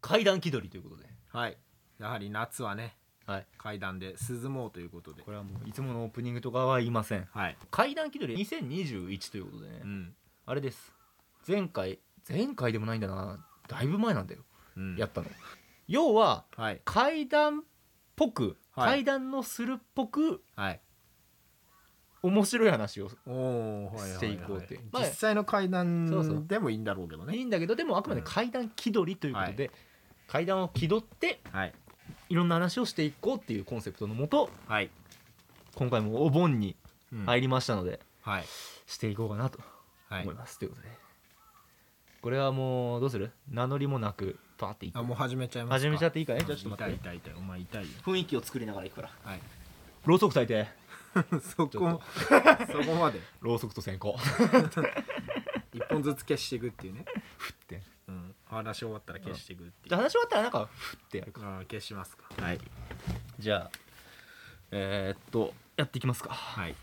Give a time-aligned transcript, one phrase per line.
[0.00, 1.04] 階段気取りということで。
[1.28, 1.56] はい。
[1.98, 3.46] やはり夏はねはい。
[3.58, 5.22] 階段で涼もうということで。
[5.22, 7.26] これはもういつものオープニングとかは言いません。
[7.32, 7.56] はい。
[7.70, 10.14] 階段気取り2021ということでね、うん。
[10.46, 10.94] あれです。
[11.46, 11.98] 前回
[12.28, 13.44] 前回でもないんだな。
[13.68, 14.42] だいぶ前なんだよ、
[14.76, 14.96] うん。
[14.96, 15.28] やったの。
[15.88, 16.80] 要ははい。
[16.84, 17.62] 階段っ
[18.14, 18.90] ぽく、はい。
[18.90, 20.80] 階段のするっぽくはい。
[22.22, 24.80] 面白い話をおおはいはいはいしていこうって。
[24.92, 26.34] まあ実際の階そうそう。
[26.34, 27.36] 段でもいいんだろうけどね。
[27.36, 29.70] いいんだけどでもあくまで階段気取りということで、
[30.26, 31.74] 階段を気取ってはい。
[32.28, 34.90] いろんな話をしていこうっていうコンセプトのもとはい。
[35.74, 36.76] 今回もお盆に
[37.12, 37.24] うん。
[37.26, 38.44] 入りましたので、はい。
[38.86, 39.60] していこうかなと
[40.08, 40.22] はい。
[40.22, 40.88] 思います、ということで。
[42.22, 43.30] これはもうどうする？
[43.48, 45.78] 名乗りもなくパーっていってあもう始めちゃいますか？
[45.86, 46.38] 始めちゃっていいかい？
[46.38, 46.92] じゃあちょっと待って。
[46.94, 47.34] 痛い痛い痛い。
[47.36, 47.88] お前痛いよ。
[48.04, 49.10] 雰囲気を作りながらいくから。
[49.22, 49.40] はい。
[50.04, 50.66] ろうそく焚いて。
[51.56, 52.02] そちょっこ
[52.72, 53.20] そこまで。
[53.40, 54.08] ろうそくと線香。
[55.72, 57.04] 一本ずつ消していくっていうね。
[57.38, 57.80] ふって
[58.50, 59.96] うん話終わったら消していくっていう。
[59.96, 61.40] 話終わったらなんかふってやるか。
[61.42, 62.24] あー消しますか。
[62.40, 62.58] はい。
[63.38, 63.70] じゃあ
[64.70, 66.30] えー、っとやっていきますか。
[66.30, 66.74] はい。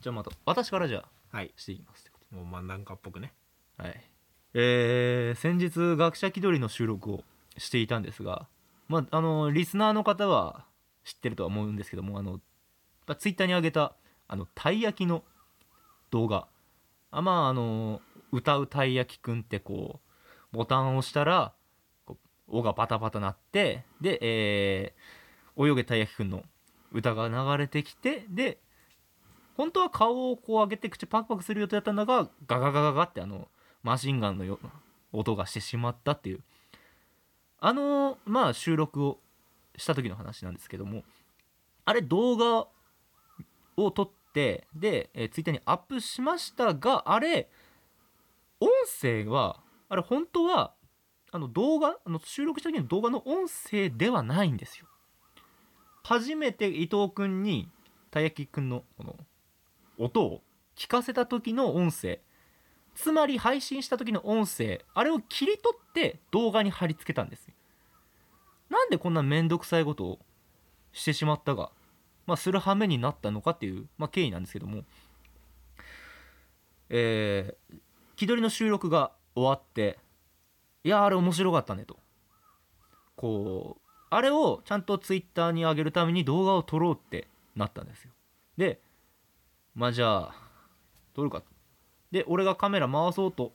[0.00, 1.52] じゃあまた私からじゃあはい。
[1.56, 3.32] していきますってこもう漫談家っぽくね。
[3.76, 4.10] とはい。
[4.54, 7.24] えー、先日学者気取りの収録を
[7.58, 8.48] していたんですが
[8.88, 10.64] まああのリスナーの方は
[11.04, 12.40] 知ってるとは思うんですけどもあの
[13.18, 13.94] ツイッターに上げた
[14.26, 15.24] あのたい焼きの
[16.10, 16.46] 動画。
[17.10, 18.00] あまああの
[18.32, 20.07] 歌うたい焼きくんってこう
[20.52, 21.52] ボタンを押したら
[22.04, 22.16] こ
[22.48, 26.44] う「お」がパタパタ鳴ってで、えー泳げたい焼きくんの
[26.92, 28.58] 歌が流れてきてで
[29.56, 33.48] 本当は顔をこう上げて口パクパクする予定だったんだがガガガガガってあの
[33.82, 34.60] マシンガンのよ
[35.12, 36.40] 音がしてしまったっていう。
[37.60, 39.18] あのまあ収録を
[39.76, 41.02] した時の話なんですけども
[41.84, 42.68] あれ動画
[43.76, 47.48] を撮ってで、えー、ツイッターにアップしましたがあれ
[48.60, 48.68] 音
[49.00, 49.58] 声は
[49.88, 50.74] あれ本当は
[51.30, 54.86] あの動画あの収録した時の動画の音声ではないんですよ。
[56.02, 57.68] 初めて伊藤君に
[58.10, 59.16] たい焼きくんのこの
[59.98, 60.42] 音を
[60.76, 62.20] 聞かせた時の音声。
[62.94, 64.84] つまり配信した時の音声。
[64.94, 67.48] あれを切り取って動画に貼り付けたんです
[68.68, 70.18] なんでこんな面倒くさいことを
[70.92, 71.70] してしまったが、
[72.26, 74.82] まあ、する羽目になったのかっていう、まあ、経緯なんですけども。
[76.90, 77.80] えー
[78.18, 79.98] 気取りの収録が終わって
[80.84, 81.98] いやあれ面白かったねと。
[83.16, 87.26] こうあれをちゃんとツイッターに上げるために動画を撮ろうって
[87.56, 88.10] なったんですよ。
[88.56, 88.80] で
[89.74, 90.34] まあじゃあ
[91.14, 91.46] 撮るかと。
[92.10, 93.52] で俺がカメラ回そうと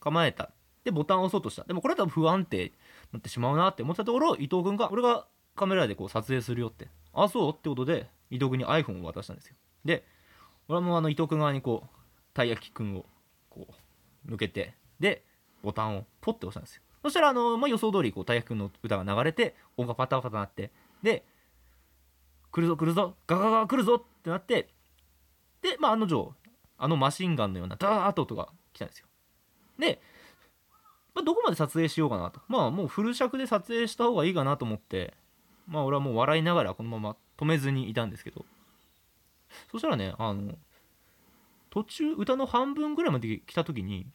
[0.00, 0.50] 構えた。
[0.84, 1.64] でボタンを押そうとした。
[1.64, 2.72] でもこれ多分不安定に
[3.12, 6.88] なってしまうなって思ったところ伊藤君が俺がカメラでこう撮影するよって。
[7.12, 7.52] あそう？
[7.52, 9.54] ってことで伊藤君に iPhone を渡したんですよ。
[9.84, 10.04] で
[10.68, 11.88] 俺もあの伊藤君側にこう
[12.32, 13.04] たい焼き君を
[13.48, 14.74] こう向けて
[15.04, 15.22] で
[15.62, 16.82] ボタンをポッて押したんですよ。
[17.02, 20.70] そしたらあの、まあ、予想通りこうたい焼き君の歌が流れて音がパタパタなって
[21.02, 21.22] で
[22.50, 24.70] 来るぞ来るぞガガガ来るぞってなって
[25.60, 26.32] でまあ案の定
[26.78, 29.06] あのマシンガンのようなダーッと音が来たんですよ。
[29.78, 30.00] で、
[31.14, 32.40] まあ、どこまで撮影しようかなと。
[32.48, 35.12] まあもうフル尺で撮影した方がいいかなと思って
[35.68, 38.46] まあ俺はもう笑いながらこのまま止めずにいたんですけど。
[39.70, 40.54] そしたらねあの
[41.68, 44.06] 途中歌の半分ぐらいまで来た時に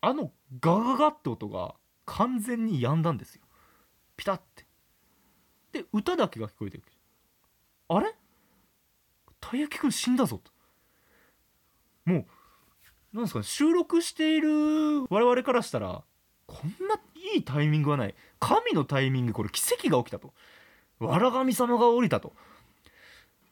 [0.00, 1.74] あのガガガって音が
[2.06, 3.42] 完全に止んだんですよ。
[4.16, 4.66] ピタッて。
[5.72, 6.84] で歌だけが聞こえてる。
[7.88, 8.14] あれ？
[9.40, 10.40] たい焼きくん死んだぞ。
[10.42, 10.50] と
[12.04, 12.26] もう
[13.12, 13.44] なんですかね。
[13.44, 16.02] 収録している我々からしたら
[16.46, 16.96] こんな
[17.34, 18.14] いいタイミングはない。
[18.38, 20.32] 神のタイミングこれ奇跡が起きたと。
[20.98, 22.32] わら神様が降りたと。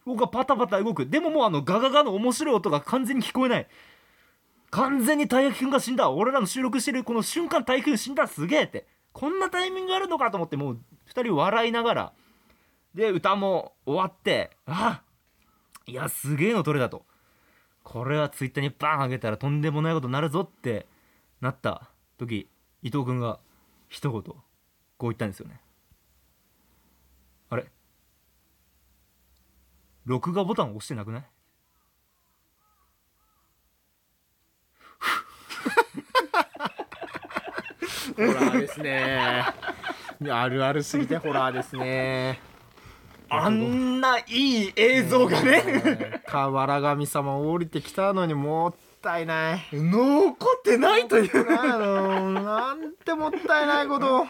[0.04, 1.06] 僕がパタパタ動く。
[1.06, 3.68] でももうあのガガガの面白い音が完全に聞こえない。
[4.70, 6.10] 完全にたい焼きくんが死んだ。
[6.10, 8.26] 俺らの収録してるこの瞬間たい焼きくん死んだ。
[8.26, 8.86] すげえって。
[9.12, 10.80] こんなタイミングあるのかと思ってもう
[11.10, 12.12] 2人笑いながら。
[12.94, 15.02] で歌も終わってあ
[15.86, 17.04] いやすげえの撮れたと。
[17.82, 20.86] これはツイッターにバーン上げたらとんでもないことになるぞって
[21.40, 21.88] なった。
[22.18, 22.48] 時
[22.82, 23.38] 伊藤君が
[23.88, 24.36] 一言こ
[24.98, 25.60] う言ったんですよね。
[27.50, 27.64] あれ？
[30.04, 31.24] 録画ボタン押してなくない？
[38.18, 39.44] ホラーですね。
[40.30, 42.40] あるあるすぎてホラーですね。
[43.30, 46.22] あんないい映像がね。
[46.26, 49.60] かわら神様降りてきたのにもったいない。
[49.72, 51.60] 残ってないという。
[51.60, 54.22] あのなんてもったいないこと。
[54.22, 54.26] を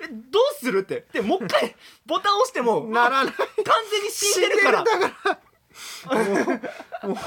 [0.00, 1.06] えどうするって？
[1.12, 1.74] でもう一回
[2.06, 3.34] ボタン押してもならない。
[3.34, 3.44] 完
[3.90, 4.84] 全に死んでるから。
[4.84, 5.40] 死んでるだか
[7.02, 7.08] ら。
[7.08, 7.16] な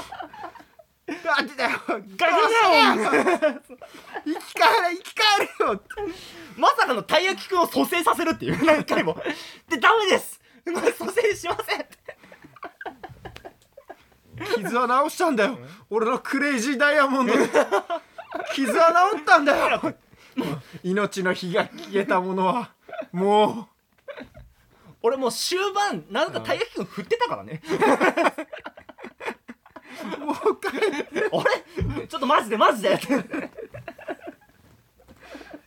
[1.42, 3.60] んでだよガキだよ
[4.24, 5.82] 生き返れ生き返れよ
[6.56, 9.16] まさかのたい焼きくんを蘇生させるっていう何回も
[9.68, 11.86] でダメですもう蘇生しません
[14.62, 15.58] 傷は治したんだよ
[15.90, 17.38] 俺のクレイジーダイヤモンドで
[18.54, 19.94] 傷は治ったんだよ
[20.84, 22.72] 命の火が消えたものは
[23.12, 23.78] もう
[25.02, 27.62] 俺もう終盤なんかたい焼きくん振ってたからね
[30.18, 31.28] もう一回。
[31.32, 32.98] 俺ちょっとマジでマジで。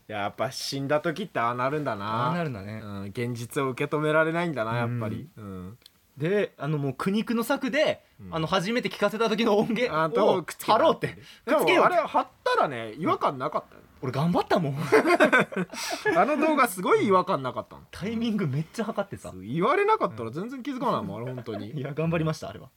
[0.07, 2.33] やっぱ死んだ時ってああなるんだな。
[2.44, 2.81] るんだね。
[2.83, 5.78] うん、現実を受け止められないんだなやっぱり、うん。
[6.18, 8.36] であのもう苦肉の策で、うん。
[8.36, 10.74] あの初めて聞かせた時の音源あとをくっつけた。
[10.74, 11.07] 貼ろうって。
[11.07, 11.13] で
[11.45, 13.75] くっつけようもあれ貼ったらね違和感なかった。
[13.75, 14.75] よ俺頑張ったもん。
[16.18, 17.84] あの動画すごい違和感なかったの。
[17.92, 22.69] タイミングめっちゃ測ってさ言われなかったら全然気づかないもんあれ本当いにや頑張りましたあれは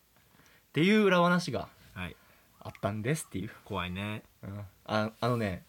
[0.74, 2.16] っていう裏話がはい。
[2.58, 4.24] あったんですっていう、怖いね。
[4.86, 5.62] ああのね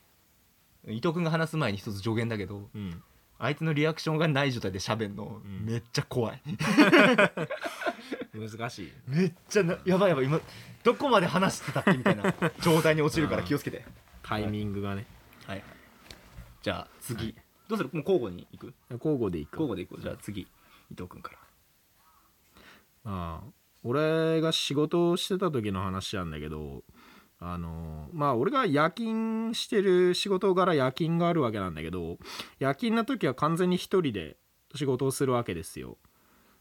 [0.87, 3.03] 伊藤君が話す前に一つ助言だけどうん。
[3.37, 5.63] あいつのリアクションがない状態で喋んの、うん。
[5.63, 6.41] めっちゃ怖い。
[8.33, 8.93] 難しい。
[9.07, 10.41] めっちゃなやばいやばい今
[10.83, 13.85] どこまで話してたっけみたいな 状態に落ちるから気をつけて。
[14.23, 15.05] タイミングがね。
[15.45, 15.63] はい。
[16.63, 17.35] じゃあ次、
[17.67, 17.91] どうする？
[17.93, 18.73] もう交互に行く？
[18.89, 19.51] 交互でいく。
[19.53, 20.47] 交互で行こうじゃあ次伊
[20.95, 21.37] 藤君から。
[23.03, 23.54] まあ
[23.85, 26.83] 俺が仕事をしてた時の話なんだけど
[27.39, 32.17] あのまあ俺が夜勤してる仕事柄夜勤があるわけなんだけど
[32.59, 34.37] 夜勤の時は完全に一人で
[34.73, 35.97] 仕事をするわけですよ。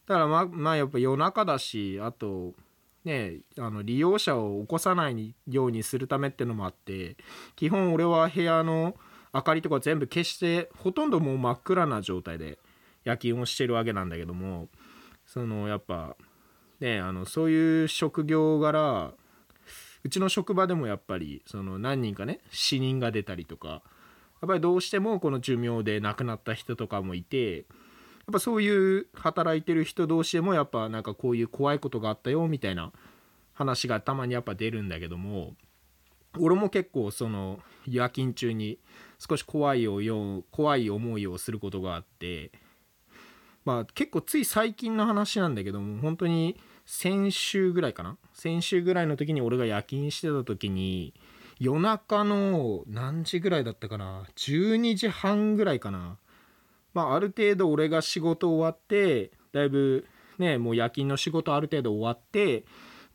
[0.07, 2.53] だからまあまあやっぱ夜中だしあと
[3.05, 7.17] ねあの利用者を起こさないようにするためってのもあって
[7.57, 8.95] 基本俺は部屋の
[9.33, 12.59] 明かりとか全部消してほとんどもう真っ暗な状態で
[13.05, 14.69] 夜勤をしてるわけなんだけども
[15.27, 16.17] そのやっぱ
[16.81, 19.13] ねあのそういう職業柄
[20.05, 27.65] うちの職場でもやっぱりその何人かね死人が出たりとかやっぱりどうしてもこの寿命で亡くなった人とかもいてやっ
[28.33, 32.93] ぱそういう働いてる人同士でもやっぱなんかこういう怖いことがあったよみたいな
[33.55, 35.55] 話がたまにやっぱ出るんだけども
[36.39, 38.79] 俺も結構その夜勤中に
[39.19, 42.51] 少し怖いをよ怖い思いをすることがあって
[43.65, 48.19] まあ結構つい最近の話なんだけども本当に先週ぐらいかな？
[48.33, 51.15] 先週ぐらいの時に俺が夜勤してた時に
[51.59, 56.19] 夜中の何時ぐらいだったかな？12時半ぐらいかな？
[56.93, 60.07] まあある程度俺が仕事終わってだいぶ
[60.39, 62.65] ねもう夜勤の仕事ある程度終わって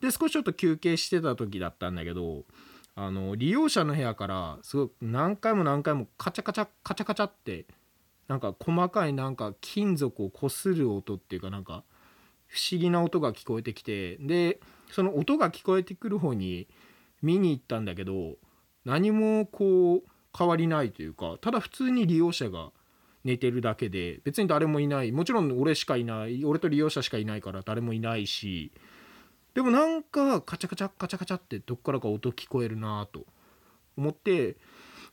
[0.00, 2.44] で少しちょっと休憩してた時だったんだけど
[2.96, 7.66] あの利用者の部屋からすごく何回も何回もカチャカチャカチャカチャって
[8.30, 11.82] なんか細かいなんか金属を擦る音っていうかなんか
[12.46, 14.60] 不思議な音が聞こえてきてで
[14.92, 16.68] その音が聞こえてくる方に
[17.22, 18.36] 見に行ったんだけど
[18.84, 20.02] 何もこう
[20.38, 22.70] 変わりないというかただ普通に利用者が
[23.24, 25.10] 寝てるだけで別に誰もいない。
[25.10, 26.44] もちろん俺しかいない。
[26.44, 28.70] 俺と利用者しかいないから誰もいないし
[29.54, 33.26] でもなんかカチャカチャカチャカチャってどっからか音聞こえるなと
[33.96, 34.56] 思って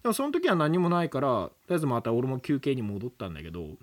[0.04, 3.78] でもその時は何もないからとりあえずまた俺も休憩に戻ったんだけど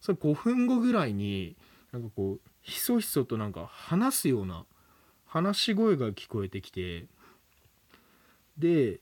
[0.00, 1.56] それ5分後ぐらいに
[1.92, 4.64] なんかこうひそひそとなんか話すような
[5.26, 7.06] 話し声が聞こえてきて
[8.58, 9.00] で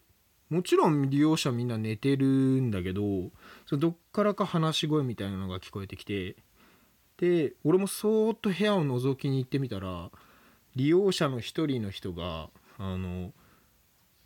[0.49, 3.03] もちろん利用者みんな寝てるんだけど
[3.67, 6.37] そどっからか話し声みたいなのが聞こえてきて
[7.19, 10.11] で俺もそーっと部屋を覗きに行ってみたら
[10.77, 13.33] 利用者の一人の人があの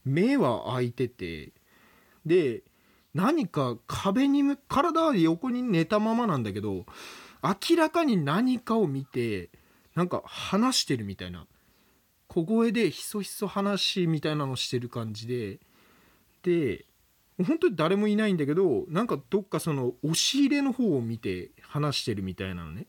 [0.04, 1.52] 目は開いてて
[2.26, 2.62] で
[3.14, 6.86] 何か壁に体は横に寝たままなんだけど
[7.42, 9.50] 明らかに何かを見て
[9.94, 11.46] なんか話してるみたいな。
[12.28, 15.58] 小声でひそひそ話みたいなのしてる感じで。
[16.42, 16.86] で
[17.44, 22.86] 本当に誰もいないんだけどなんかどっかその押し入れの方を見て話してるみたいなのね。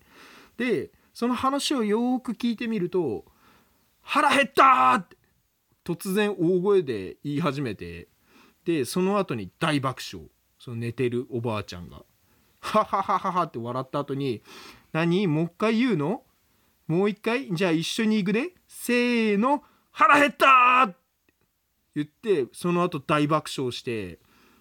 [0.58, 3.26] でその話をよーく聞いてみると
[4.04, 5.18] 「腹減った!」って
[5.84, 8.11] 突然大声で言い始めて。
[8.72, 10.30] でその後に大爆笑。
[10.60, 12.04] その寝てるおばあちゃんが
[12.62, 14.44] 「ははははは」って笑った後に
[14.94, 15.26] 「何？
[15.26, 16.24] もう一回言うの？
[16.88, 17.52] もう一回？
[17.52, 18.52] じゃあ一緒に行くね。
[18.68, 19.64] せーの。
[19.92, 20.96] 腹減った!」って
[21.96, 24.20] 言ってその後大爆笑して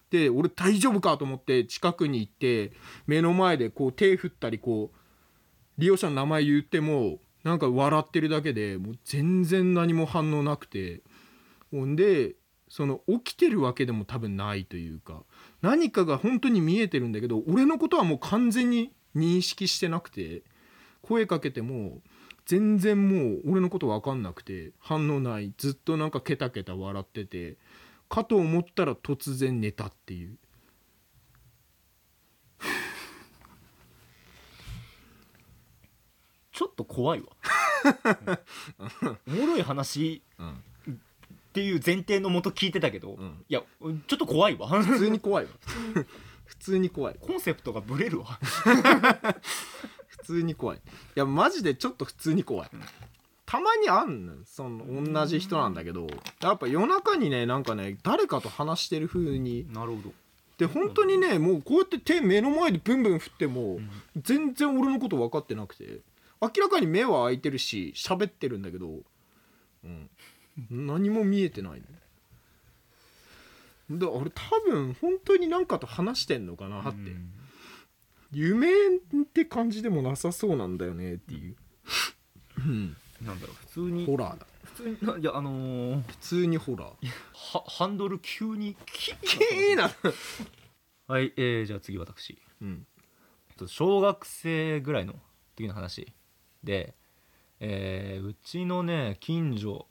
[0.09, 1.19] で俺大丈夫か？
[1.19, 2.73] と思って近くに行って
[3.07, 4.97] 目の前でこう手振ったりこう
[5.77, 11.03] 利用者の名前言ってもなんか笑ってるだけでもう全然何も反応なくて。
[11.71, 12.35] ほんで
[12.71, 15.25] その起きてるわけでも多分ないというか
[15.61, 20.45] 何かが本当に見えてるんだけど俺のことはもう完全に認識してなくて
[21.03, 21.99] 声かけても
[22.47, 27.57] 全然もう俺のこと分かんなくて反応ないずっとなんかケタケタ笑ってて
[28.09, 30.37] かと思ったら突然寝たっていう。
[36.53, 37.29] ちょっと怖いわ。
[39.27, 40.23] おもろい話。
[40.39, 40.63] うん
[41.51, 43.45] っていう前提のもと聞いてたけど、うん。
[43.49, 44.69] いやちょっと怖いわ。
[44.69, 45.51] 普通に怖いわ。
[46.45, 46.91] 普通に。
[46.91, 47.17] 怖い。
[47.21, 48.27] コンセプトがブレるわ。
[50.07, 50.79] 普通に怖い。
[50.79, 50.81] い
[51.17, 52.71] やマジでちょっと普通に怖い、
[53.47, 56.07] たまにあんのその同じ人なんだけど。
[56.41, 59.67] やっぱ夜中にねなんかね誰かと話してる風に。
[59.73, 60.13] なるほど。
[60.59, 63.81] で本当にねもうこうやって手目の前でブンブン振っても、
[64.17, 66.03] 全然俺のこと分かってなくて。
[66.43, 69.01] 明らかに目は開いてるし喋ってるんだけど、
[69.85, 70.09] うん、
[70.71, 71.83] 何も見えてない
[73.89, 73.99] の。
[73.99, 77.13] で俺多分本当に何かと話してんのかなって、
[78.33, 78.71] 夢っ
[79.33, 81.57] て感じでもなさそうなんだよねっていう、
[82.59, 84.07] うん、なんだろう普通に。
[84.07, 84.47] ホラーだ。
[84.63, 86.89] 普通にないやあのー、普通にホラー。
[87.33, 89.91] はハンドル急にキーな
[91.09, 92.39] はい、えー、じゃあ次私。
[92.63, 92.87] うん。
[93.49, 95.15] えっと小学生ぐらいの
[95.57, 96.13] 時の話
[96.63, 96.95] で、
[97.59, 99.87] えーうちのね近所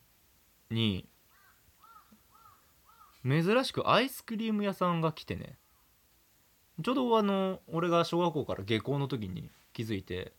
[0.71, 1.07] に
[3.25, 5.57] 珍しくアイスクリーム屋さんが来てね。
[6.81, 10.31] ちょうどあの俺が小学校から下校の時に気づいて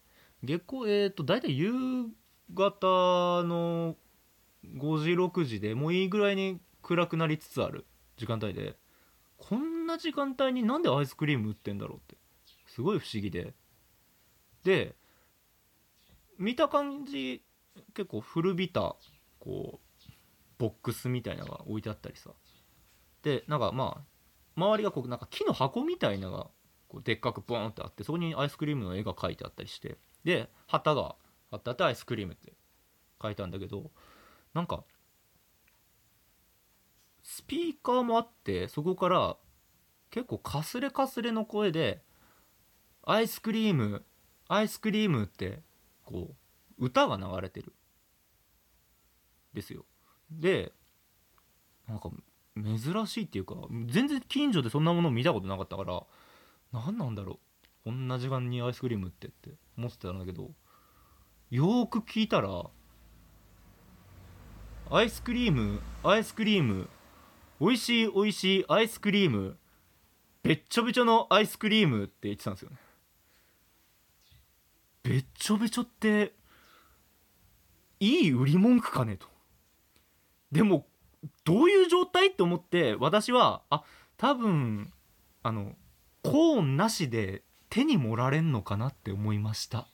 [0.43, 1.73] 下校えっ、と大体夕
[2.55, 3.97] 方の
[4.65, 7.85] 5時6時でもういいぐらいに暗くなりつつある
[8.17, 8.77] 時間帯で
[9.37, 12.17] こんな時間帯になんでアイスクリーム売ってんだろうって
[12.67, 13.53] すごい不思議で。
[14.65, 14.95] で
[16.39, 17.43] 見た感じ
[17.95, 18.97] 結構古びた
[19.39, 19.90] こう
[20.61, 22.31] ボックスみたいなのが置いてあったりさ。
[23.23, 24.05] でなんかまあ
[24.57, 26.51] 周りがこうなんか木の箱みたいなのが
[26.89, 29.97] こうでっかくボーンってあってそこにアイスクリームの絵が描いてあったりして。
[30.23, 31.17] で旗が
[31.51, 32.53] あってあってアイスクリームって
[33.23, 33.91] 書いたんだけど
[34.53, 34.85] なんか
[37.23, 39.39] スピーカーもあってそこから
[40.11, 42.03] 結構かすれかすれの声で
[43.03, 44.05] 「アイスクリーム
[44.49, 45.63] アイスクリーム」って
[46.05, 46.37] こ
[46.79, 47.73] う歌が流れてる。
[49.55, 49.85] ですよ。
[50.31, 50.73] で
[51.89, 52.11] なんか
[52.57, 53.55] 珍しいっていうか
[53.87, 56.03] 全然近所でそんなもの見たことなかったから
[56.73, 57.39] 何なんだろう
[57.85, 60.51] こんな時間にアイスクリームってって思ってたんだけど
[61.51, 62.65] よーく聞いたら
[64.91, 66.89] アイスクリームアイスクリーム
[67.61, 69.57] 美味しい美味しいアイスクリーム
[70.43, 72.77] べっちょべちょのアイスクリームって言ってたんですよね。
[75.03, 76.33] べっちょべちょって
[78.01, 79.27] いい売り文句かねと。
[80.53, 80.87] でも
[81.45, 82.29] どういう状態？
[82.29, 83.83] って思って私はあ
[84.17, 84.93] 多分
[85.43, 85.73] あの
[86.23, 89.87] コーンなしで手に盛られんのかなって思いました。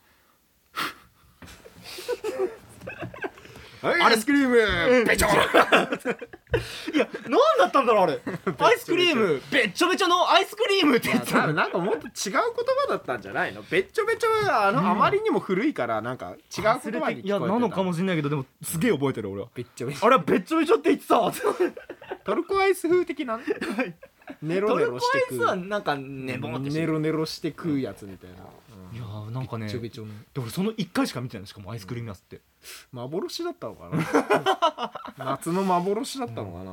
[3.88, 5.05] アイスクリーム。
[5.05, 8.21] べちょいや何だったんだろうあれ。
[8.59, 9.40] アイスクリーム。
[9.50, 11.43] べっちょべちょのアイスクリームって言ってた。
[11.43, 12.43] 多分なんかもっと違う言葉
[12.88, 13.62] だったんじゃないの？
[13.62, 14.90] べっちょべちょはあの、うん。
[14.90, 19.43] あまりにも古いからなんか違う言葉にいやなのかもしれないけどでもすげえ覚えてる俺。
[19.43, 20.07] はべっちょべちょ。
[20.07, 21.16] あれはべっちょべちょって言ってた。
[22.25, 23.38] トルコアイス風的な？
[24.43, 25.33] ネロネトルコロしてく。
[25.33, 28.37] アイスはなんかネボンってネロネロして食うやつみたいな、
[28.93, 30.12] いやーなんかねべっちょべちょの。
[30.35, 32.40] で俺その1回しか見てないしかもアイスクリームやつって。
[32.93, 34.93] 幻だったのかな。
[35.25, 36.73] 夏の幻だったのかな、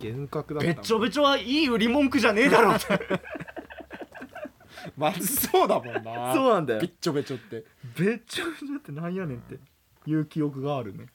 [0.00, 2.98] 幻覚だったのべっちょべちょはいい売り文句じゃねえだろって。
[4.96, 6.34] まずそうだもんな。
[6.34, 6.80] そうなんだよ。
[6.80, 7.64] べっちょべちょって。
[7.96, 9.58] べっちょべちょってなんやねんって。
[10.06, 11.06] いう記憶があるね。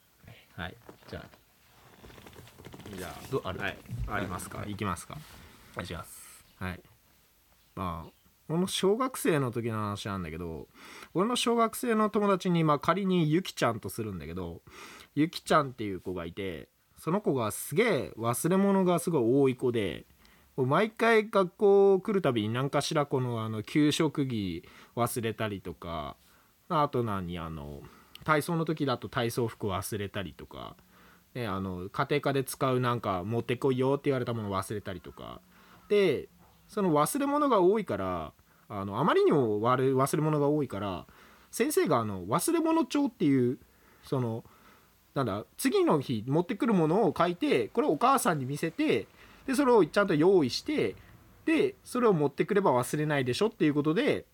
[0.55, 0.75] はい。
[1.07, 1.25] じゃあ。
[2.95, 3.59] じゃあどある？
[3.59, 3.77] はい。
[4.07, 5.17] ありますか、い、きますか？
[5.73, 6.43] お願いします。
[6.57, 6.81] はい。
[7.75, 8.11] まあ
[8.49, 10.67] この小学生の時の話なんだけど
[11.13, 14.63] 俺の小学生の友達にまあ仮にゆきちゃんとするんだけど
[15.13, 20.07] ゆきちゃんっていう子がいてその子がすげえ忘れ物がすごい多い子で
[20.57, 26.17] 毎回学校来るたびに何かしらこのあの給食着忘れたりとか
[26.69, 27.81] あと何あの
[28.23, 30.75] 体操の時だと体操服忘れたりとか、
[31.35, 35.39] ね、あの家庭科で使うなんか持ってこいよって言われたもの忘れたりとか。
[35.87, 36.29] で
[36.67, 38.31] その忘れ物が多いから
[38.69, 41.05] あのあまりにも忘れ物が多いから
[41.51, 43.57] 先生があの忘れ物帳っていう
[44.03, 44.43] その
[45.15, 49.07] なんだ次の日持ってくるものを書いてこれをお母さんに見せて
[49.47, 50.95] でそれをちゃんと用意して
[51.45, 54.25] でそれを持ってくれば忘れないでしょっていうことで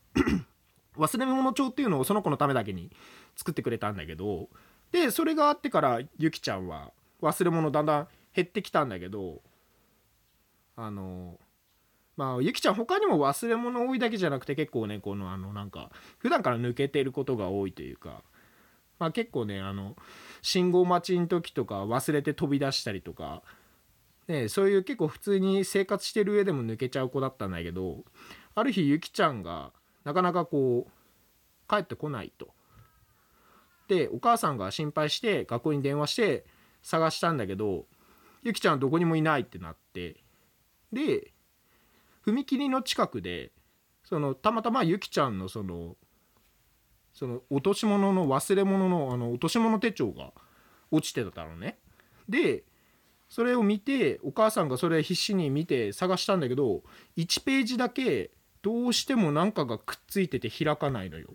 [0.97, 2.91] 忘れ物帳っていうのをその子のためだけに
[3.37, 4.49] 作ってくれたんだけど
[4.91, 9.41] でそれがあってからゆきちゃんは忘れ物だんだん減ってきたんだけど
[10.75, 11.39] あの
[12.17, 18.23] まあゆきちゃん他にも忘れ物多いだけじゃなくて結構ねこのあのなんか普段から抜けてることが多いというか
[18.99, 19.95] まあ、結構ねあの
[20.41, 23.41] 信号待ちの時とか忘れて飛び出したりとか、
[24.27, 28.03] ね、そういう結構普通に生活してる上でも抜けちゃう子だったんだけど
[28.53, 29.71] ある日ゆきちゃんが
[30.03, 32.49] なかなかこう帰ってこないと。
[33.87, 36.45] でお母さんが心配して学校に電話して
[36.81, 37.85] 探したんだけど
[38.41, 40.23] ゆきちゃんはどこにもいないってなって
[40.91, 41.31] で
[42.25, 43.51] 踏切の近くで
[44.03, 45.95] そのたまたまゆきちゃんのその
[47.13, 50.31] その落とし物の忘れ物のあの落とし物手帳が
[50.91, 51.77] 落ちてたのね。
[52.27, 52.63] で
[53.29, 56.83] それを見てお母さんがそれ必死に見て探したんだけど
[57.17, 61.29] 1ページだけどうしても何かがくっついてて開かないのよ。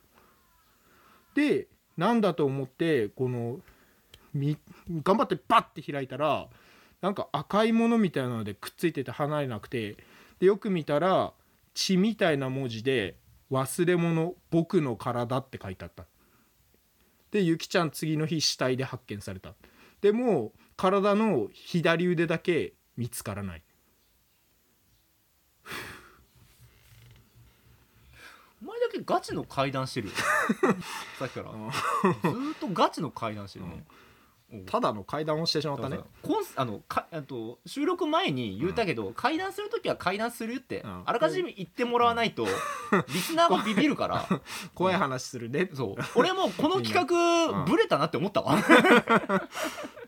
[1.35, 3.61] でなんだと思ってこの
[4.35, 6.49] 頑張ってパッて開いたら
[7.01, 9.97] なんか赤いものみたいなのでくっついてて離れなくて
[10.41, 11.33] でよく見たら
[11.75, 13.17] 血みたいな文字で
[13.53, 16.07] 「忘れ物僕の体」って書いてあった。
[17.31, 19.55] でゆきちゃん次の日死体で発見された。
[20.01, 23.63] でも体の左腕だけ見つからない。
[28.63, 30.15] お前だけガチの階段してるよ。
[31.19, 31.51] さっきから。
[31.53, 33.85] ずーっとガチの階段してるね、
[34.67, 36.01] ただの階段をしてしまったね。
[36.23, 41.03] コンあのかあと収録前に言ったけど、階段する時は階段するって、うん。
[41.07, 42.47] あらかじめ言ってもらわないと、
[43.13, 44.27] リスナーがビビるから。
[44.75, 45.71] 怖い話するね。
[45.75, 46.03] そう。
[46.15, 47.65] 俺もこの企画、うん。
[47.65, 48.57] ブレたなって思ったわ。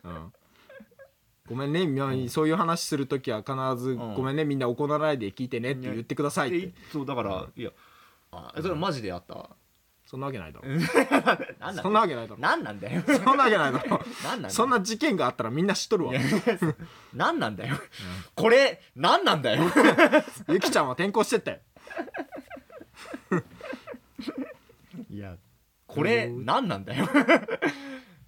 [0.05, 0.33] うん。
[1.49, 1.87] ごめんね。
[1.87, 4.45] みんなそういう話する時は必ずん「ごめんね。
[4.45, 6.67] みんな怒らないで聞いてね」って言ってくださいって。
[6.69, 7.71] でそうだから、いや
[8.31, 9.35] あそれマジであった？
[9.35, 9.51] わ
[10.13, 10.69] そんなわけないだろ。
[11.59, 12.39] なんだそんなわけないだろ。
[12.39, 13.03] なんなんだよ。
[13.07, 13.99] そんなわけないだろ。
[14.23, 14.51] なんなんだよ。
[14.51, 16.13] そんな事件があったらみんな知っとるわ。
[16.13, 16.23] いや
[17.15, 17.79] なんなんだよ、
[18.35, 19.65] これなんなんだよ。
[20.51, 21.61] ゆきちゃんは転校してったよ
[25.09, 25.39] いや
[25.87, 26.45] これうん。
[26.45, 27.09] なんなんだよ。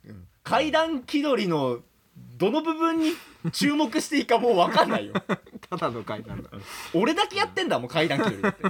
[0.06, 0.26] うん。
[0.42, 1.80] 階段気取りの
[2.16, 3.12] どの部分に
[3.52, 5.12] 注目していいかもう分かんないよ。
[5.68, 6.48] ただの階段だ。
[6.94, 8.62] 俺だけやってんだもん階段気取りって、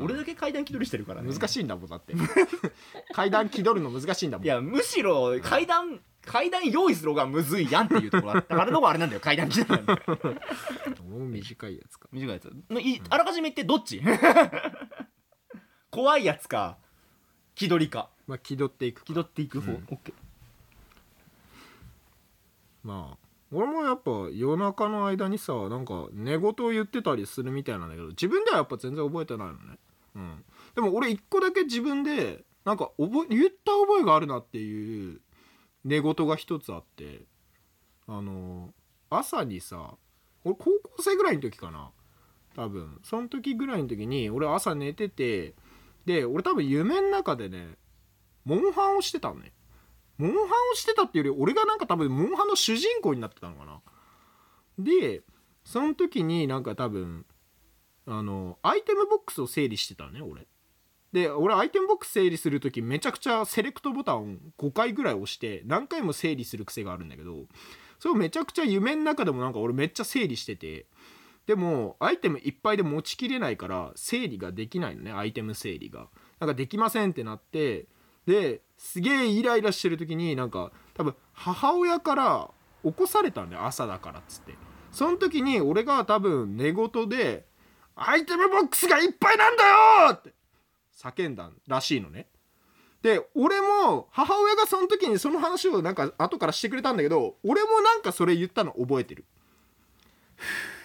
[0.00, 1.32] 俺だけ階段気取りしてるからね。
[1.32, 2.14] 難しいんだもんだって。
[3.14, 4.44] 階段気取るの難しいんだもん。
[4.44, 8.34] いやむしろ階段階段用意する方がむずいやんっていうところ。
[8.34, 9.20] だったからのがあれなんだよ。
[9.20, 10.18] 階段気取りなんだよ
[11.08, 12.08] もう短いやつか。
[12.10, 12.46] 短いやつ。
[12.80, 14.02] いあらかじめ言ってどっち？
[15.90, 16.76] 怖いやつか
[17.54, 18.10] 気取りか。
[18.26, 19.86] まあ気取っていく気取っていく方、うん。
[19.90, 20.14] オッケー。
[22.82, 23.18] まあ
[23.52, 29.78] 俺もやっぱ夜中の間にさなんか寝言を言ってたりするみたいなんだけど自分ではやっぱ全然覚えてないのね、
[30.14, 35.20] うん、でも俺一個だけ自分でなんか覚え言った覚えがあるなっていう
[35.84, 37.24] 寝言が一つあって
[38.06, 38.72] あの
[39.10, 39.94] 朝にさ
[40.44, 40.64] 俺高
[40.96, 41.90] 校生ぐらいの時かな。
[42.54, 43.00] 多分。
[43.02, 45.54] その時ぐらいの時に俺朝寝てて
[46.06, 47.76] で俺多分夢の中でね
[48.44, 49.52] モンハンをしてたのね。
[50.18, 53.80] モンハンをしてたっていうより俺がなんか多分モンハンの主人公になってたのかな。
[54.78, 55.22] で
[55.64, 57.26] その時になんか多分
[58.06, 60.46] あのアイテムボックスを整理してたね俺。
[61.12, 67.44] で俺アイテムボックス整理する時めちゃくちゃセレクトボタンを5回ぐらい押して何回も整理する癖があるんだけど
[68.00, 70.86] それをめちゃくちゃ夢の中でもなんか俺めっちゃ整理してて
[71.46, 76.08] でもアイテムいっぱいで持ちきれないから整理ができないのねアイテム整理が。
[76.40, 77.86] なんかできませんってなって
[78.26, 82.50] ですげえイライラしてる時になんか多分母親から
[82.82, 84.54] 起こされたんだよ朝だからっつって。
[84.90, 87.46] その時に俺が多分寝言で
[87.96, 89.64] 「アイテムボックスがいっぱいなんだ
[90.08, 90.32] よ!」って。
[90.96, 92.28] 叫んだらしいのね。
[93.02, 99.26] で俺も母親がその時にその話をなんか後からしてくれたんだけど俺もなんかそれ言ったの覚えてる。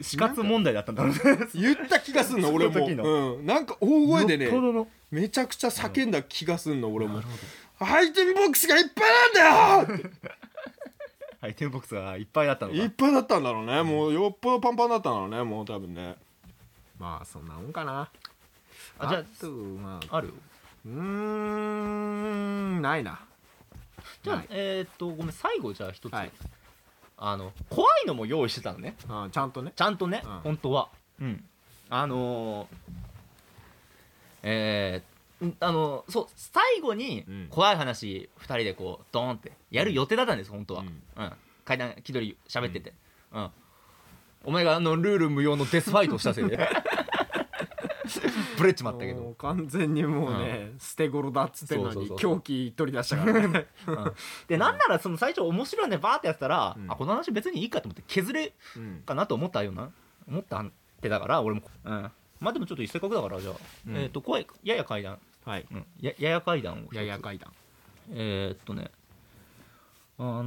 [0.00, 1.20] 死活問題だったんだろうね。
[1.54, 2.86] 言った気がすんの 俺も。
[2.86, 4.48] うん、なんか大声でね
[5.10, 7.22] めちゃくちゃ叫んだ気がすんの俺も。
[7.80, 10.10] アイテムボックスがいっぱいなんだよ
[11.42, 12.78] アイテムボックスがいっぱいだったのか。
[12.78, 13.82] いっぱいだったんだろうね。
[13.82, 16.16] もうよっぽどパンパンだったんだろうねもう多分ね。
[17.00, 18.08] まあそんなもんかな。
[19.00, 20.28] あじゃあとまあある？
[20.28, 20.34] よ
[20.86, 23.20] うーんないな。
[24.22, 26.30] じゃあえーっとごめん最後じゃあ一つ、はい。
[27.18, 28.94] あの怖いのも用意してたのね。
[29.08, 29.72] あちゃんとね。
[29.74, 30.30] ちゃんとね、うん。
[30.44, 30.90] 本当は。
[31.20, 31.44] うん。
[31.90, 32.66] あのー
[34.44, 35.11] えーん
[35.60, 37.46] あのそう最後にうん。
[37.50, 41.24] 怖い話2人でこうドーンってやる予定だったんです本当は、ううん。
[41.26, 41.32] ん
[41.64, 42.92] 階段気取り喋ってて、
[43.32, 43.50] うん。
[44.44, 46.68] お前があのルール無用のデスファイトをしたせいで。
[48.58, 52.36] ブレっちまったけもどう完全にもうね、捨て頃だっつってんのにそうそうそう。
[52.36, 53.66] 狂気取り出したからね。
[54.48, 56.90] でなんならその最初面白いねバーってやってたら、うん。
[56.90, 59.02] あこの話別にいいかと思って削れうん。
[59.06, 59.90] かなと思ったような
[60.28, 63.54] 思ったってだから俺も、うん、まあでもちょっとせっかくだからじゃあ、
[63.88, 63.96] うん。
[63.96, 65.66] えっ、と声やや階段、はい。
[65.70, 66.94] うん、ややや階段を。
[66.94, 67.52] やや階段
[68.10, 68.90] えーっとね。
[70.18, 70.44] あの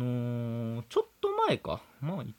[0.81, 1.81] ーちょっと前か。
[2.01, 2.33] まあい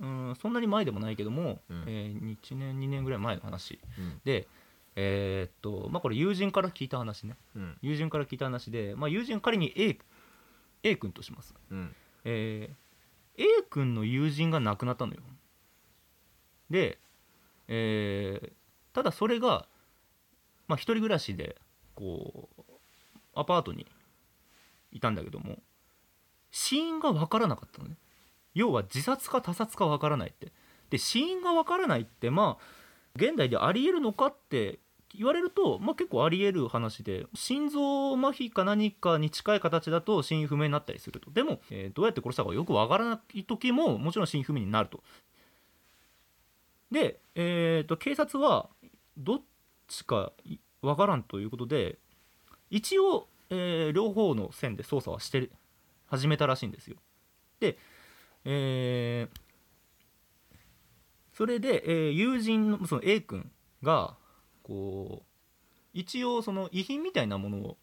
[0.00, 1.84] うんそんなに前でもないけども、うん。
[1.86, 3.78] えー1年2年ぐらい前の話。
[3.98, 4.20] うん。
[4.24, 4.46] で
[4.96, 7.36] えーっとまあこれ友人から聞いた話ね。
[7.56, 7.76] うん。
[7.82, 9.98] 友人から聞いた話で、まあ、友人仮に A,
[10.84, 11.54] A 君とします。
[11.70, 11.94] うん。
[12.24, 12.74] えー
[13.40, 15.20] A 君の友人が亡くなったのよ。
[16.70, 16.98] で、
[17.68, 18.52] えー
[18.94, 19.66] ただそれが、
[20.66, 21.56] まあ、一人暮らしで
[21.98, 22.62] こう
[23.34, 23.84] アパートに
[24.92, 25.56] いたんだけども
[26.52, 27.96] 死因が分からなかったのね。
[28.54, 30.52] 要は自殺か他殺か分からないって。
[30.90, 32.64] で死因が分からないってまあ
[33.16, 34.78] 現代でありえるのかって
[35.14, 41.30] 言われると、まあ、結構ありえる話で心臓麻痺か何かに近い形だと死因不明になったりすると。
[41.32, 45.02] でも、えーどうやって殺したかよくわからない時ももちろん死因不明になると。
[46.92, 48.70] で、えー、と警察は
[49.16, 49.40] どっ
[49.88, 50.32] ちか
[50.82, 51.98] わからんということで
[52.70, 55.50] 一応、えー両方の線で捜査はして
[56.06, 56.96] 始めたらしいんですよ
[57.60, 57.78] で、
[58.44, 59.38] えー
[61.32, 63.50] それで、えー友人のその A 君
[63.82, 64.16] が
[64.62, 65.24] こう
[65.94, 67.76] 一応その遺品みたいなものを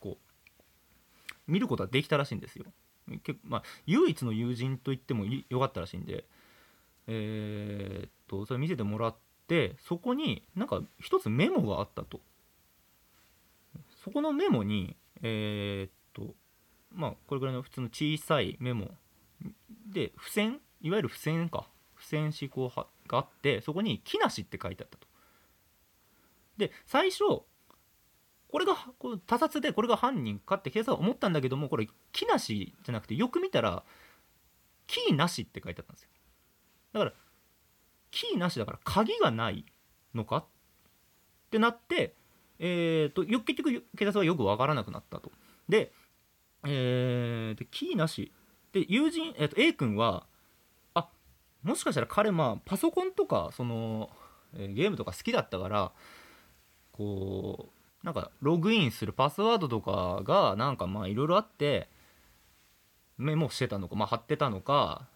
[0.00, 2.64] こう見ることはできたらしいんですよ。
[3.24, 6.24] 結構まあ、唯一の友人と言ってもよかったらしいんで、
[7.06, 12.20] えーっとそれ見せてもらってそこになんか一つメモがあったと。
[14.02, 16.34] そこのメモにえーっと
[16.90, 18.90] まあこれぐらいの普通の小さいメモ
[19.86, 25.06] で付箋いわゆる付箋か付箋紙こうはがあってそこに「木梨」って書いてあったと。
[26.56, 27.20] で最初
[28.48, 33.84] これがこ他殺でこれが犯人かって警察は思ったんだけどもこれ木なしじゃなくてよく見たら
[34.86, 36.10] キーなしって書いてあったんですよ
[36.92, 37.12] だから
[38.10, 39.64] キーなしだから鍵がない
[40.14, 40.44] のかっ
[41.50, 42.14] てなって
[42.58, 45.32] えー、とよ結局警察はよく分からなくなったと。
[45.68, 45.92] で,、
[46.64, 48.32] えーでキーなし。
[48.72, 50.26] で友人、えー、と A 君は
[50.94, 51.08] あ
[51.62, 54.10] もしかしたら彼まあパソコンとかその、
[54.54, 55.92] えーゲームとか好きだったから
[56.92, 57.68] こ
[58.02, 61.88] うなんかログインするパスワードとかがなんかまあいろいろあって
[63.18, 65.06] メモしてたのか、まあ、貼ってたのか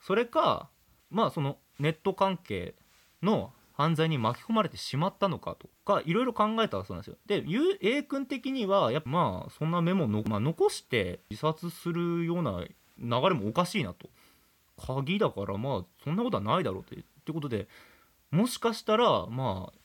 [0.00, 0.68] それか
[1.10, 2.74] まあそのネット関係
[3.22, 7.16] の犯罪に巻き込まれてしまったのかとかいろいろ考えたそうなんですよ。
[7.26, 7.44] で
[7.80, 14.08] A 君的にはやっぱまあそんなメモの、まあ、残して自殺するような流れもおかしいなと。
[14.76, 17.68] 鍵だからまあそんなことはないだろうってってことで
[18.30, 19.78] もしかしたらまあ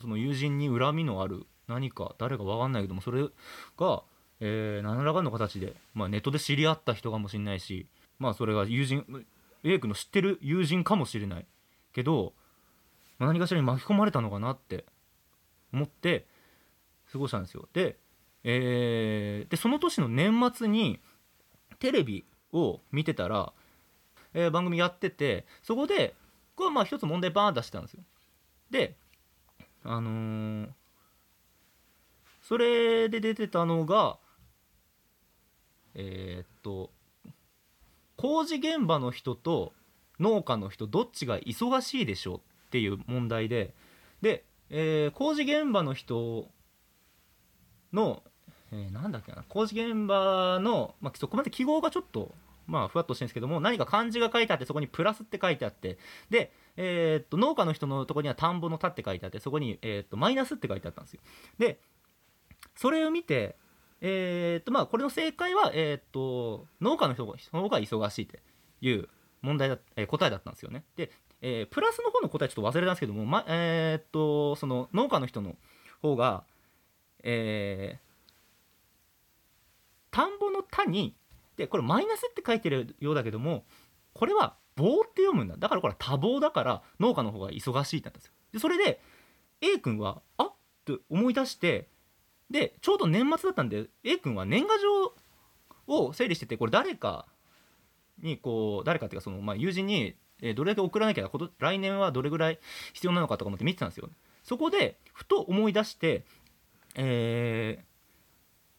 [0.00, 3.22] その友人に恨みのある何か誰か分かんないけどもそれ
[3.78, 4.02] が、
[4.40, 7.86] えー何らかの形で、まあ、ネットで知り合った人かもしれないし
[8.18, 9.04] まあそれが友人
[9.62, 11.46] A 君の知ってる友人かもしれない
[11.94, 12.34] けど、
[13.18, 14.84] 何かしらに巻き込まれたのかなって
[15.72, 16.26] 思って
[17.12, 17.68] 過ごしたんですよ。
[17.72, 17.98] で,、
[18.42, 21.00] えーでその年の年末に
[21.78, 23.52] テレビを見てたら、
[24.32, 26.14] えー番組やっててそこで
[26.56, 28.02] これはまあ一つ問題バーン出してたんですよ。
[28.70, 28.96] で
[29.84, 30.68] あのー
[32.42, 34.18] それで出てたのが
[35.94, 36.90] えーっと
[38.16, 39.72] 工事現場の人と
[40.20, 42.40] 農家の人どっちが忙しいでしょう
[42.74, 43.72] っていう問題で
[44.20, 46.48] で、えー工事現場の人
[47.92, 48.24] の、
[48.72, 52.34] えーなんだっけな工事現場の、まあ、そこまで記号がちょっと
[52.66, 55.98] まあふわっとしてるんですけども何か漢字が書いてあってそこにプラスって書いてあって
[56.30, 61.20] で、えっと農家の人のところには田んぼの田って書いてあってそこに、えっとマイナスって書いてあったんですよ。
[61.58, 61.78] で
[62.74, 63.54] それを見て
[64.00, 68.42] えっとまあこれの正解は、えっと農家の人の方が忙しいって
[68.80, 69.08] いう
[69.44, 70.84] 問題だ、え答えだったんですよね。
[70.96, 75.56] で、えープラスの方の答えちょっと忘れたんですけども、まえーっとその農家の人の
[76.02, 76.44] 方が
[77.22, 78.04] えー
[80.10, 81.16] 田んぼの田に
[81.56, 83.64] でこれマイナスって書いてるようだけども
[84.12, 85.56] これは棒って読むんだ。
[85.56, 88.32] だからこれは多棒だから農家の方が忙しいってなったんですよ。
[88.52, 89.00] でそれで
[89.60, 90.54] A 君はあっ
[90.92, 91.88] って思い出して
[92.50, 95.14] でちょうど年末だったんで A 君は年賀状
[95.86, 97.26] を整理しててこれ誰か
[98.22, 102.58] にこう誰かっていうかその、まあ、友人に、えーどれだけ送らなきゃこと来年はどれぐらい
[102.92, 104.08] 必要なのかとか思って見てたんですよ。
[104.42, 106.24] そこでふと思い出して
[106.96, 107.84] えー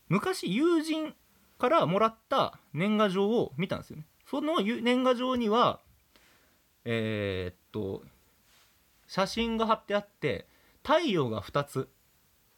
[0.08, 1.16] 昔友人
[1.58, 4.06] からもらった年賀状を見たんですよね。
[4.28, 5.80] その年賀状には
[6.84, 8.04] えーっと
[9.08, 10.48] 写真が貼ってあって
[10.84, 11.90] 太陽が2つ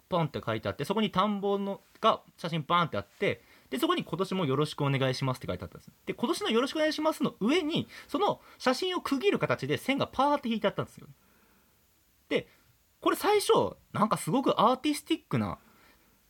[0.10, 11.08] ポンって書いてあってそこに田んぼのが写真バーンってあってでそこに今年もよろしくお願いしますって書いてあったんですで今年のよろしくお願いしますの上にその写真を区切る形で線がパーって引いてあったんですよ
[12.30, 12.48] で
[13.02, 15.58] これ最初なんかすごくアーティスティックな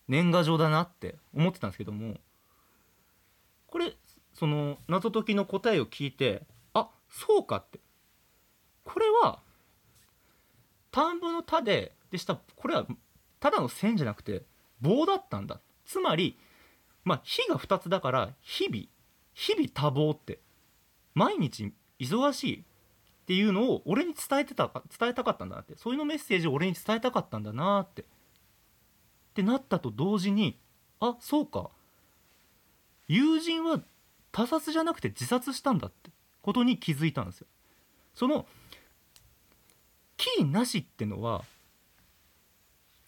[0.08, 2.16] 年賀状だなって思ってたんですけども
[3.68, 3.94] これ
[4.34, 7.80] その謎解きの答えを聞いてあそうかって。
[8.84, 9.40] これは
[10.92, 12.88] 田んぼの田ででしたこれは
[13.40, 14.44] ただの線じゃなくて
[14.80, 15.60] 棒だったんだ。
[15.86, 16.38] つまり
[17.08, 18.84] まあ日が2つだから日々
[19.34, 20.40] 日々多忙って
[21.14, 22.64] 毎日忙しいっ
[23.26, 25.76] ていうのを俺に伝えてた伝えたかったんだなって。
[25.78, 28.02] そういうのメッセージを俺に伝えたかったんだなって。
[28.02, 28.06] っ
[29.36, 30.58] てなったと同時に
[31.00, 31.70] あそうか。
[33.08, 33.82] 友人は
[34.32, 37.48] 他殺じゃなくて自殺したんだってことに気づいたんですよ。
[38.14, 38.46] その
[40.18, 41.44] キーなしってのは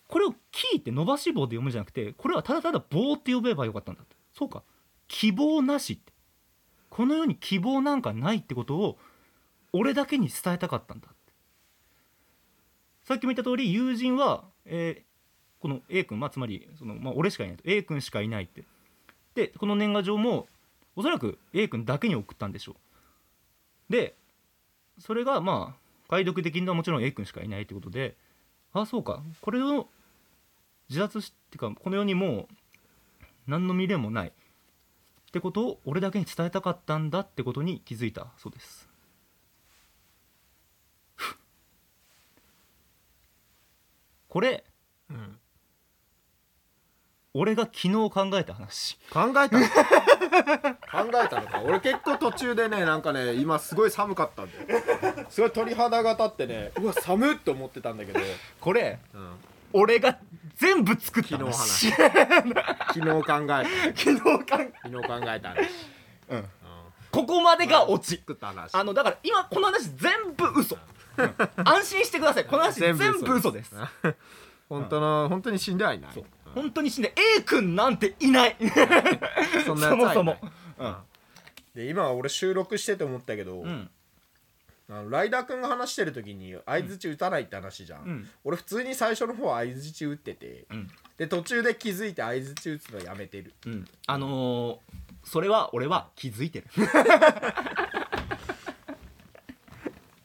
[0.09, 4.17] これをキーって伸ばし棒で読むんじゃなくてこれはただただ棒って呼べばよかったんだって。
[4.33, 4.63] そうか。
[5.07, 6.11] 希望なしって。
[6.89, 8.97] この世に希望なんかないってことを
[9.71, 11.17] 俺だけに伝えたかったんだって。
[13.05, 15.09] さっきも言った通り友人は、えー
[15.59, 17.63] この A 君、まあ、つまりその、まあ、俺しかいないと。
[17.65, 18.63] A 君しかいないって。
[19.35, 20.47] でこの年賀状も
[20.95, 22.77] おそらく A 君だけに送ったんでしょ
[23.89, 23.91] う。
[23.91, 24.15] で
[24.99, 28.15] それがまあ解読的にはもちろん A 君しかいないってことで
[28.71, 29.21] ああそうか。
[29.41, 29.89] これを
[30.89, 32.55] 自殺しっていうかこの世にもう
[33.47, 34.31] 何の未練もないっ
[35.31, 38.89] てことを俺だけに伝えたかったんだってことに気づいたそうです。
[44.27, 44.63] これ
[45.09, 45.39] うん
[47.35, 48.97] 俺が昨日考えた話。
[49.13, 49.61] 考えたの？
[49.69, 49.69] 考
[51.23, 51.61] えたのか？
[51.63, 54.57] 俺結構途中でねなんかね今すごい寒かったんだ
[55.21, 58.19] よ すごい鳥肌が立ってねうわ寒っって思ってたんだけど、
[58.59, 59.35] これうん、
[59.73, 60.17] 俺が
[60.55, 61.91] 全部作った昨日話。
[61.91, 63.63] 昨日考えた。
[63.95, 65.69] 昨日かん、昨日考えたね、
[66.29, 66.45] うん、うん、
[67.11, 68.17] ここまでがオチ。
[68.17, 68.75] 作った話。
[68.75, 70.77] あのだから今この話全部嘘、
[71.17, 71.33] うん。
[71.63, 72.45] 安心してください。
[72.45, 73.73] この話全部嘘です。
[74.67, 75.99] 本当の本当に死んではい。
[75.99, 76.25] ないうん。
[76.53, 78.55] 本当に死んで A 君なんていない。
[79.65, 80.13] そんなやつはいない。
[80.13, 80.37] そもそも。
[80.79, 80.95] うん。
[81.75, 83.89] で今俺収録してて思ったけど、うん
[84.89, 88.27] あのライダーくんが話してる時に相づち打たないって話じゃん、うん。
[88.43, 90.87] 俺普通に最初の方相づち打っててうん。
[91.17, 93.53] で途中で気づいて相づち打つのやめてる。
[93.67, 93.87] うん。
[94.07, 94.77] あのー
[95.21, 96.67] それは俺は気づいてる。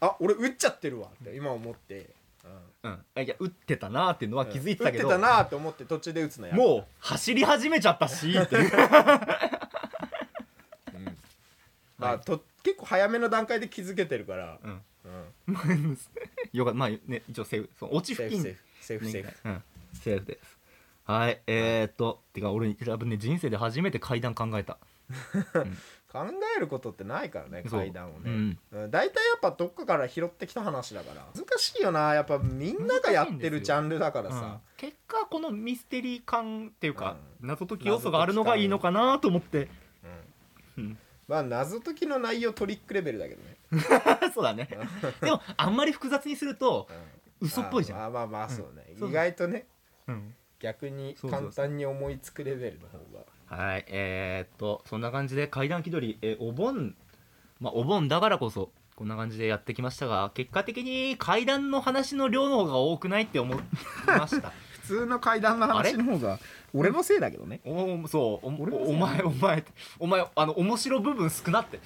[0.00, 2.10] あ俺打っちゃってるわって今思って、
[2.84, 3.04] うん。
[3.22, 8.56] いや打ってたなーっていうのは気づいて打ってたけどたなーって思って途中で打つのやめもう走り始めちゃったしって
[11.98, 14.82] まあ、と結構早めの段階で気づけてるから、うん。
[15.04, 15.98] うん。
[16.52, 16.78] よかった。
[16.78, 18.42] まあね一応セーフその落ち付近。
[18.42, 19.48] セーフセーフセーフセーフ。
[19.48, 19.62] うん。
[19.92, 20.58] セーフです。
[21.04, 21.40] はい。
[21.46, 24.78] えー、っとてか俺多分ね人生で初めて怪談考えた。
[26.10, 26.20] 考
[26.56, 27.80] えることってないからねそう。
[27.80, 28.58] 怪談をね、うん。
[28.70, 31.26] うん、大体やっぱどっかから拾ってきた話だから。
[31.34, 32.14] 難しいよな。
[32.14, 34.40] やっぱみんながやってるジャンルだからうん。
[34.40, 39.68] さ、結果このミステリー感っていうか、う謎解き要素があるのがいいのかなと思って、
[40.76, 40.84] うん。
[40.84, 43.56] うん、まあ謎解きの内容トリックレベルだけどね、
[44.34, 44.68] そうだね。
[45.20, 46.88] でもあんまり複雑にすると、
[47.40, 47.46] うん。
[47.46, 47.98] 嘘っぽいじゃん。
[47.98, 49.66] まあまあまあそうね、そう意外とね
[50.06, 53.24] うん、逆に簡単に思いつくレベルの方が。
[53.46, 56.96] はいえー、っとそんな感じで階段気取り、えーお盆。
[57.60, 63.58] まあお盆だからこそこんな感じでやってきましたが結果的に階段の話の量の方が多くないって思い
[64.06, 64.50] ました。
[64.50, 66.38] 普 通の階段の話の方が
[66.72, 67.60] 俺のせいだけどね。
[67.64, 69.64] おそうお俺もそうお前お前
[69.98, 71.80] お前あの面白部分少なって。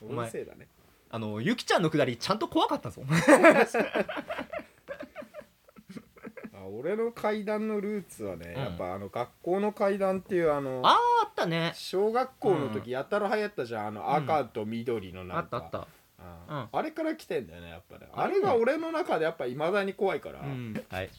[0.00, 0.68] お 俺前のせいだね。
[1.10, 3.02] あのゆきちゃんのくだりちゃんと怖かったぞ。
[6.54, 8.62] あ俺の階段のルーツはね、うん。
[8.62, 10.94] やっぱあの学校の階段っていうあのあー
[11.24, 11.72] あったね。
[11.74, 13.86] 小学校の時やたら流行ったじゃん。
[13.88, 14.14] あのうん。
[14.14, 15.88] 赤と緑のなんか、あったあった
[16.52, 16.58] うん。
[16.58, 18.06] うんあれから来てんだよねやっぱね。
[18.12, 20.84] あれあれが俺の中でやっぱいまだに怖いから、うん。
[20.88, 21.10] はい。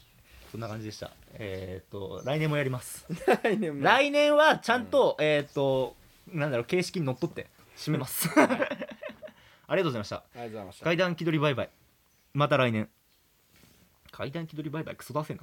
[0.50, 1.10] そんな感じでした。
[1.34, 3.06] えーっと来年もやります。
[3.42, 3.84] 来年も。
[3.84, 5.96] 来年はちゃんと、えーっと
[6.28, 8.28] なんだろう形式にのっとって締めます。
[8.38, 10.16] ありがとうございました。
[10.16, 10.84] ありがとうございました。
[10.84, 11.70] 階段気取りバイバイ。
[12.32, 12.88] また来年。
[14.10, 15.42] 階段気取りバイバイクソ出せな